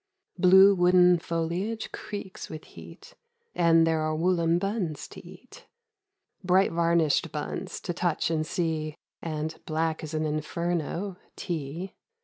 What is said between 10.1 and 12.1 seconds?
an Inferno, tea